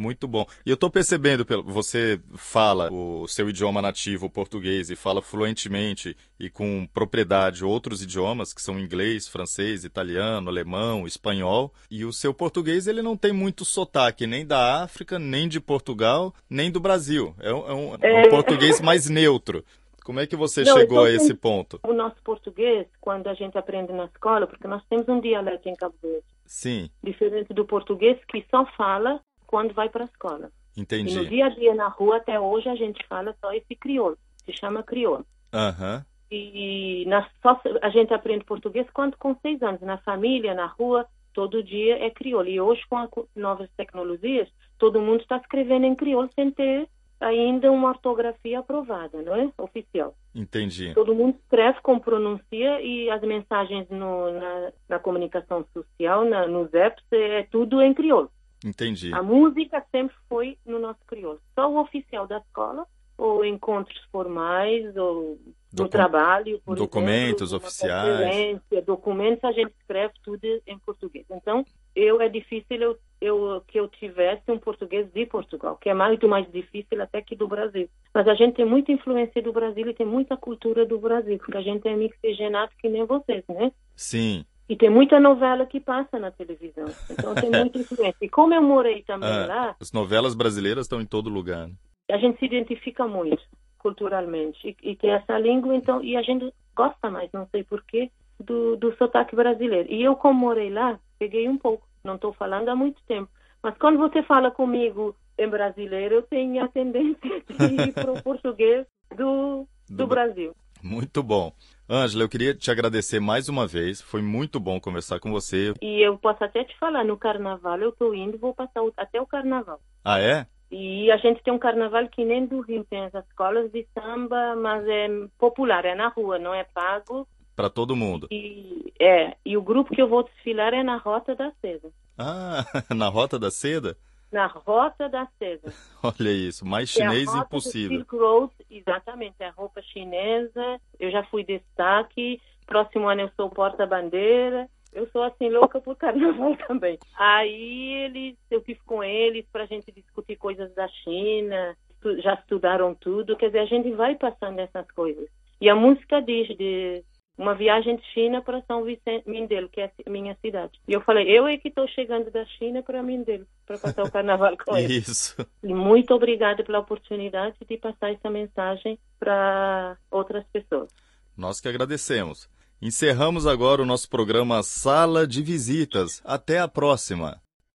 Muito 0.00 0.26
bom. 0.26 0.46
E 0.64 0.70
eu 0.70 0.74
estou 0.74 0.90
percebendo, 0.90 1.44
você 1.62 2.18
fala 2.34 2.90
o 2.90 3.28
seu 3.28 3.50
idioma 3.50 3.82
nativo, 3.82 4.26
o 4.26 4.30
português, 4.30 4.88
e 4.88 4.96
fala 4.96 5.20
fluentemente 5.20 6.16
e 6.38 6.48
com 6.48 6.88
propriedade 6.94 7.62
outros 7.62 8.02
idiomas, 8.02 8.54
que 8.54 8.62
são 8.62 8.80
inglês, 8.80 9.28
francês, 9.28 9.84
italiano, 9.84 10.48
alemão, 10.48 11.06
espanhol. 11.06 11.70
E 11.90 12.06
o 12.06 12.14
seu 12.14 12.32
português 12.32 12.86
ele 12.86 13.02
não 13.02 13.14
tem 13.14 13.30
muito 13.30 13.62
sotaque 13.62 14.26
nem 14.26 14.46
da 14.46 14.82
África, 14.82 15.18
nem 15.18 15.46
de 15.46 15.60
Portugal, 15.60 16.34
nem 16.48 16.70
do 16.70 16.80
Brasil. 16.80 17.34
É 17.38 17.52
um, 17.52 17.68
é 17.68 17.74
um, 17.74 17.94
é 18.00 18.26
um 18.26 18.30
português 18.30 18.80
mais 18.80 19.06
neutro. 19.10 19.62
Como 20.02 20.18
é 20.18 20.26
que 20.26 20.34
você 20.34 20.64
não, 20.64 20.78
chegou 20.78 21.04
a 21.04 21.10
esse 21.10 21.34
ponto? 21.34 21.78
O 21.86 21.92
nosso 21.92 22.16
português, 22.24 22.86
quando 23.02 23.26
a 23.26 23.34
gente 23.34 23.58
aprende 23.58 23.92
na 23.92 24.06
escola, 24.06 24.46
porque 24.46 24.66
nós 24.66 24.82
temos 24.88 25.06
um 25.10 25.20
dialeto 25.20 25.68
em 25.68 25.74
Cabo 25.74 25.94
Verde. 26.02 26.24
Sim. 26.46 26.90
Diferente 27.04 27.52
do 27.52 27.66
português, 27.66 28.18
que 28.26 28.44
só 28.50 28.64
fala 28.76 29.20
quando 29.50 29.74
vai 29.74 29.88
para 29.88 30.04
a 30.04 30.06
escola. 30.06 30.52
Entendi. 30.76 31.10
E 31.10 31.14
no 31.16 31.26
dia 31.26 31.46
a 31.46 31.48
dia 31.48 31.74
na 31.74 31.88
rua, 31.88 32.18
até 32.18 32.38
hoje, 32.38 32.68
a 32.68 32.76
gente 32.76 33.04
fala 33.08 33.34
só 33.40 33.52
esse 33.52 33.74
crioulo. 33.74 34.16
Se 34.44 34.52
chama 34.52 34.84
crioulo. 34.84 35.26
Aham. 35.52 35.96
Uhum. 35.96 36.10
E 36.30 37.04
na, 37.08 37.28
só, 37.42 37.60
a 37.82 37.88
gente 37.90 38.14
aprende 38.14 38.44
português 38.44 38.86
quando 38.94 39.16
com 39.16 39.34
seis 39.42 39.60
anos. 39.60 39.80
Na 39.80 39.98
família, 39.98 40.54
na 40.54 40.66
rua, 40.66 41.04
todo 41.34 41.64
dia 41.64 41.98
é 41.98 42.08
crioulo. 42.10 42.48
E 42.48 42.60
hoje, 42.60 42.80
com 42.88 42.96
as 42.96 43.10
novas 43.34 43.68
tecnologias, 43.76 44.48
todo 44.78 45.02
mundo 45.02 45.22
está 45.22 45.38
escrevendo 45.38 45.86
em 45.86 45.96
crioulo 45.96 46.30
sem 46.36 46.52
ter 46.52 46.88
ainda 47.20 47.72
uma 47.72 47.88
ortografia 47.88 48.60
aprovada, 48.60 49.20
não 49.20 49.34
é? 49.34 49.50
Oficial. 49.58 50.14
Entendi. 50.32 50.94
Todo 50.94 51.12
mundo 51.12 51.36
escreve 51.42 51.80
com 51.82 51.98
pronuncia 51.98 52.80
e 52.80 53.10
as 53.10 53.20
mensagens 53.22 53.88
no, 53.90 54.30
na, 54.30 54.72
na 54.88 54.98
comunicação 55.00 55.66
social, 55.74 56.24
na, 56.24 56.46
nos 56.46 56.72
apps, 56.72 57.04
é 57.10 57.42
tudo 57.50 57.82
em 57.82 57.92
crioulo. 57.92 58.30
Entendi. 58.64 59.12
A 59.14 59.22
música 59.22 59.84
sempre 59.90 60.14
foi 60.28 60.58
no 60.66 60.78
nosso 60.78 61.00
crioulo. 61.06 61.40
Só 61.54 61.70
o 61.70 61.80
oficial 61.80 62.26
da 62.26 62.38
escola, 62.38 62.86
ou 63.16 63.44
encontros 63.44 63.98
formais, 64.10 64.96
ou 64.96 65.38
Docu 65.72 65.84
no 65.84 65.88
trabalho, 65.88 66.60
documentos 66.66 67.50
exemplo, 67.50 67.66
oficiais. 67.66 68.60
Documentos 68.84 69.44
a 69.44 69.52
gente 69.52 69.72
escreve 69.78 70.14
tudo 70.24 70.44
em 70.66 70.78
português. 70.78 71.24
Então, 71.30 71.64
eu 71.94 72.20
é 72.20 72.28
difícil 72.28 72.80
eu, 72.80 72.98
eu, 73.20 73.62
que 73.68 73.78
eu 73.78 73.86
tivesse 73.88 74.50
um 74.50 74.58
português 74.58 75.06
de 75.12 75.26
Portugal, 75.26 75.76
que 75.76 75.88
é 75.88 75.94
muito 75.94 76.26
mais 76.26 76.50
difícil 76.50 77.00
até 77.00 77.20
que 77.22 77.36
do 77.36 77.46
Brasil. 77.46 77.88
Mas 78.12 78.26
a 78.26 78.34
gente 78.34 78.56
tem 78.56 78.64
muita 78.64 78.90
influência 78.90 79.40
do 79.42 79.52
Brasil 79.52 79.88
e 79.88 79.94
tem 79.94 80.06
muita 80.06 80.36
cultura 80.36 80.84
do 80.84 80.98
Brasil, 80.98 81.38
porque 81.38 81.58
a 81.58 81.62
gente 81.62 81.86
é 81.86 81.94
mixigenado 81.94 82.72
que 82.78 82.88
nem 82.88 83.04
vocês, 83.04 83.44
né? 83.48 83.70
Sim. 83.94 84.44
E 84.70 84.76
tem 84.76 84.88
muita 84.88 85.18
novela 85.18 85.66
que 85.66 85.80
passa 85.80 86.16
na 86.16 86.30
televisão. 86.30 86.86
Então 87.10 87.34
tem 87.34 87.50
muita 87.50 87.76
influência. 87.82 88.16
E 88.22 88.28
como 88.28 88.54
eu 88.54 88.62
morei 88.62 89.02
também 89.02 89.28
ah, 89.28 89.46
lá. 89.46 89.76
As 89.80 89.90
novelas 89.90 90.32
brasileiras 90.32 90.84
estão 90.84 91.00
em 91.00 91.04
todo 91.04 91.28
lugar. 91.28 91.66
Né? 91.66 91.74
A 92.08 92.16
gente 92.18 92.38
se 92.38 92.44
identifica 92.44 93.04
muito 93.04 93.42
culturalmente. 93.78 94.68
E, 94.68 94.90
e 94.92 94.94
tem 94.94 95.10
essa 95.10 95.36
língua, 95.40 95.74
então. 95.74 96.04
E 96.04 96.16
a 96.16 96.22
gente 96.22 96.54
gosta 96.76 97.10
mais, 97.10 97.28
não 97.32 97.48
sei 97.50 97.64
porquê, 97.64 98.12
do, 98.38 98.76
do 98.76 98.96
sotaque 98.96 99.34
brasileiro. 99.34 99.90
E 99.90 100.04
eu, 100.04 100.14
como 100.14 100.38
morei 100.38 100.70
lá, 100.70 101.00
peguei 101.18 101.48
um 101.48 101.58
pouco. 101.58 101.84
Não 102.04 102.14
estou 102.14 102.32
falando 102.32 102.68
há 102.68 102.76
muito 102.76 103.02
tempo. 103.08 103.28
Mas 103.60 103.76
quando 103.76 103.98
você 103.98 104.22
fala 104.22 104.52
comigo 104.52 105.16
em 105.36 105.48
brasileiro, 105.48 106.14
eu 106.14 106.22
tenho 106.22 106.64
a 106.64 106.68
tendência 106.68 107.42
de 107.48 107.88
ir 107.88 107.92
para 107.92 108.12
o 108.12 108.22
português 108.22 108.86
do, 109.16 109.66
do, 109.88 109.96
do 109.96 110.06
Brasil. 110.06 110.54
Muito 110.82 111.22
bom. 111.22 111.52
Ângela, 111.88 112.22
eu 112.22 112.28
queria 112.28 112.54
te 112.54 112.70
agradecer 112.70 113.18
mais 113.18 113.48
uma 113.48 113.66
vez. 113.66 114.00
Foi 114.00 114.22
muito 114.22 114.60
bom 114.60 114.80
conversar 114.80 115.18
com 115.18 115.32
você. 115.32 115.74
E 115.82 116.00
eu 116.00 116.16
posso 116.16 116.44
até 116.44 116.62
te 116.62 116.78
falar, 116.78 117.04
no 117.04 117.16
carnaval 117.16 117.78
eu 117.80 117.90
estou 117.90 118.14
indo, 118.14 118.38
vou 118.38 118.54
passar 118.54 118.80
até 118.96 119.20
o 119.20 119.26
carnaval. 119.26 119.80
Ah, 120.04 120.20
é? 120.20 120.46
E 120.70 121.10
a 121.10 121.16
gente 121.16 121.42
tem 121.42 121.52
um 121.52 121.58
carnaval 121.58 122.06
que 122.08 122.24
nem 122.24 122.46
do 122.46 122.60
Rio, 122.60 122.84
tem 122.88 123.04
as 123.06 123.14
escolas 123.26 123.72
de 123.72 123.84
samba, 123.92 124.54
mas 124.54 124.86
é 124.86 125.08
popular, 125.36 125.84
é 125.84 125.96
na 125.96 126.08
rua, 126.08 126.38
não 126.38 126.54
é 126.54 126.62
pago. 126.62 127.26
Para 127.56 127.68
todo 127.68 127.96
mundo. 127.96 128.28
E, 128.30 128.92
é, 129.00 129.36
e 129.44 129.56
o 129.56 129.62
grupo 129.62 129.92
que 129.92 130.00
eu 130.00 130.08
vou 130.08 130.22
desfilar 130.22 130.72
é 130.72 130.84
na 130.84 130.96
Rota 130.96 131.34
da 131.34 131.50
Seda. 131.60 131.90
Ah, 132.16 132.64
na 132.94 133.08
Rota 133.08 133.36
da 133.36 133.50
Seda? 133.50 133.96
Na 134.30 134.46
Rota 134.46 135.08
da 135.08 135.26
Seda. 135.38 135.72
Olha 136.02 136.30
isso, 136.30 136.66
mais 136.66 136.88
chinês 136.88 137.32
é 137.34 137.38
impossível. 137.38 137.98
Silk 137.98 138.16
Road, 138.16 138.52
exatamente, 138.70 139.36
é 139.40 139.46
a 139.46 139.50
roupa 139.50 139.82
chinesa. 139.82 140.80
Eu 140.98 141.10
já 141.10 141.22
fui 141.24 141.44
destaque. 141.44 142.40
Próximo 142.66 143.08
ano 143.08 143.22
eu 143.22 143.30
sou 143.36 143.50
porta-bandeira. 143.50 144.68
Eu 144.92 145.08
sou 145.10 145.22
assim 145.22 145.48
louca 145.48 145.80
por 145.80 145.96
carnaval 145.96 146.56
também. 146.66 146.98
Aí 147.16 147.94
eles, 148.04 148.36
eu 148.50 148.60
tive 148.60 148.80
com 148.86 149.02
eles 149.02 149.44
para 149.52 149.64
a 149.64 149.66
gente 149.66 149.92
discutir 149.92 150.36
coisas 150.36 150.72
da 150.74 150.88
China. 150.88 151.76
Já 152.18 152.34
estudaram 152.34 152.94
tudo, 152.94 153.36
quer 153.36 153.46
dizer, 153.46 153.58
a 153.60 153.66
gente 153.66 153.90
vai 153.92 154.14
passando 154.14 154.58
essas 154.58 154.90
coisas. 154.92 155.28
E 155.60 155.68
a 155.68 155.74
música 155.74 156.22
diz 156.22 156.48
de 156.56 157.04
uma 157.40 157.54
viagem 157.54 157.96
de 157.96 158.04
China 158.12 158.42
para 158.42 158.62
São 158.62 158.84
Vicente 158.84 159.28
Mindelo, 159.28 159.68
que 159.70 159.80
é 159.80 159.90
a 160.06 160.10
minha 160.10 160.36
cidade. 160.42 160.78
E 160.86 160.92
eu 160.92 161.00
falei, 161.00 161.26
eu 161.26 161.46
é 161.46 161.56
que 161.56 161.68
estou 161.68 161.88
chegando 161.88 162.30
da 162.30 162.44
China 162.44 162.82
para 162.82 163.02
Mindelo, 163.02 163.46
para 163.66 163.78
passar 163.78 164.04
o 164.04 164.10
carnaval 164.12 164.56
com 164.58 164.76
ele. 164.76 164.98
Isso. 164.98 165.34
E 165.64 165.72
muito 165.72 166.14
obrigada 166.14 166.62
pela 166.62 166.80
oportunidade 166.80 167.56
de 167.66 167.76
passar 167.78 168.12
essa 168.12 168.28
mensagem 168.28 168.98
para 169.18 169.96
outras 170.10 170.44
pessoas. 170.52 170.90
Nós 171.34 171.60
que 171.60 171.68
agradecemos. 171.68 172.48
Encerramos 172.82 173.46
agora 173.46 173.82
o 173.82 173.86
nosso 173.86 174.08
programa 174.08 174.62
Sala 174.62 175.26
de 175.26 175.42
Visitas. 175.42 176.20
Até 176.24 176.58
a 176.58 176.68
próxima. 176.68 177.40